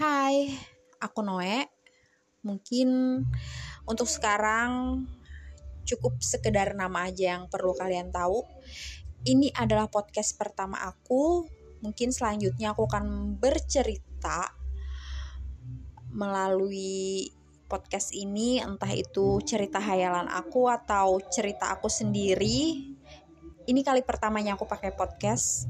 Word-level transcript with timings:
Hai, 0.00 0.48
aku 0.96 1.20
Noe. 1.20 1.68
Mungkin 2.40 3.20
untuk 3.84 4.08
sekarang 4.08 5.04
cukup 5.84 6.16
sekedar 6.24 6.72
nama 6.72 7.12
aja 7.12 7.36
yang 7.36 7.52
perlu 7.52 7.76
kalian 7.76 8.08
tahu. 8.08 8.40
Ini 9.28 9.52
adalah 9.52 9.92
podcast 9.92 10.40
pertama 10.40 10.80
aku. 10.80 11.44
Mungkin 11.84 12.16
selanjutnya 12.16 12.72
aku 12.72 12.88
akan 12.88 13.36
bercerita 13.36 14.48
melalui 16.16 17.28
podcast 17.68 18.16
ini, 18.16 18.56
entah 18.56 18.96
itu 18.96 19.36
cerita 19.44 19.84
hayalan 19.84 20.32
aku 20.32 20.72
atau 20.72 21.20
cerita 21.28 21.76
aku 21.76 21.92
sendiri. 21.92 22.88
Ini 23.68 23.80
kali 23.84 24.00
pertamanya 24.00 24.56
aku 24.56 24.64
pakai 24.64 24.96
podcast 24.96 25.68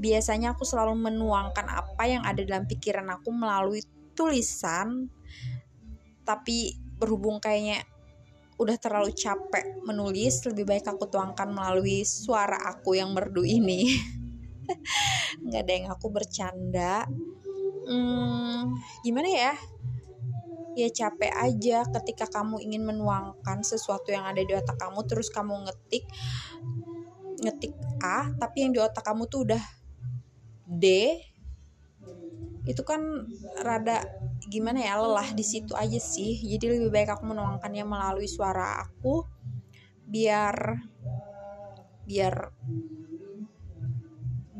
biasanya 0.00 0.56
aku 0.56 0.64
selalu 0.64 0.96
menuangkan 0.96 1.68
apa 1.68 2.02
yang 2.08 2.24
ada 2.24 2.40
dalam 2.40 2.64
pikiran 2.64 3.06
aku 3.12 3.28
melalui 3.30 3.84
tulisan 4.16 5.12
tapi 6.24 6.76
berhubung 6.96 7.40
kayaknya 7.40 7.84
udah 8.60 8.76
terlalu 8.76 9.16
capek 9.16 9.80
menulis 9.88 10.44
lebih 10.44 10.68
baik 10.68 10.84
aku 10.84 11.08
tuangkan 11.08 11.48
melalui 11.48 12.04
suara 12.04 12.60
aku 12.68 12.92
yang 12.92 13.16
merdu 13.16 13.40
ini. 13.40 13.88
Nggak 15.48 15.62
ada 15.64 15.72
yang 15.72 15.88
aku 15.88 16.06
bercanda. 16.12 17.08
Hmm, 17.88 18.76
gimana 19.00 19.28
ya? 19.32 19.52
Ya 20.76 20.92
capek 20.92 21.32
aja 21.32 21.88
ketika 21.88 22.28
kamu 22.28 22.60
ingin 22.60 22.84
menuangkan 22.84 23.64
sesuatu 23.64 24.12
yang 24.12 24.28
ada 24.28 24.44
di 24.44 24.52
otak 24.52 24.76
kamu 24.76 25.08
terus 25.08 25.32
kamu 25.32 25.66
ngetik 25.66 26.04
ngetik 27.40 27.72
A 28.04 28.28
tapi 28.36 28.68
yang 28.68 28.76
di 28.76 28.78
otak 28.78 29.02
kamu 29.02 29.26
tuh 29.26 29.48
udah 29.48 29.79
D 30.70 31.18
itu 32.68 32.82
kan 32.86 33.02
rada 33.66 34.06
gimana 34.46 34.78
ya 34.78 35.00
lelah 35.00 35.34
di 35.34 35.42
situ 35.42 35.74
aja 35.74 35.98
sih. 35.98 36.38
Jadi 36.38 36.78
lebih 36.78 36.94
baik 36.94 37.10
aku 37.18 37.26
menuangkannya 37.26 37.82
melalui 37.82 38.30
suara 38.30 38.86
aku 38.86 39.26
biar 40.06 40.78
biar 42.06 42.34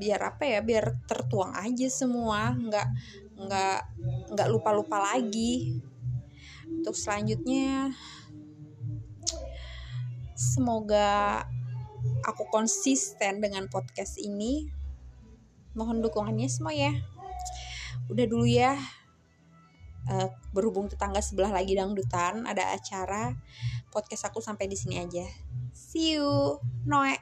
biar 0.00 0.20
apa 0.22 0.42
ya 0.48 0.60
biar 0.64 1.06
tertuang 1.06 1.54
aja 1.54 1.86
semua. 1.86 2.50
Nggak 2.56 2.88
nggak 3.36 3.78
nggak 4.34 4.48
lupa 4.50 4.70
lupa 4.74 4.96
lagi. 5.14 5.78
Untuk 6.66 6.96
selanjutnya 6.96 7.92
semoga 10.34 11.44
aku 12.24 12.48
konsisten 12.48 13.44
dengan 13.44 13.68
podcast 13.68 14.16
ini 14.16 14.79
mohon 15.74 16.02
dukungannya 16.02 16.48
semua 16.50 16.74
ya. 16.74 16.92
Udah 18.10 18.26
dulu 18.26 18.46
ya 18.46 18.74
uh, 20.10 20.28
berhubung 20.50 20.90
tetangga 20.90 21.22
sebelah 21.22 21.52
lagi 21.54 21.78
dangdutan 21.78 22.46
ada 22.46 22.74
acara 22.74 23.36
podcast 23.90 24.30
aku 24.30 24.42
sampai 24.42 24.70
di 24.70 24.76
sini 24.78 24.98
aja. 25.02 25.26
See 25.74 26.18
you 26.18 26.58
Noe 26.86 27.18